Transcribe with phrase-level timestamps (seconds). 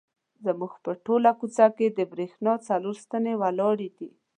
[0.45, 4.09] زموږ په ټوله کوڅه کې د برېښنا څلور ستنې ولاړې دي.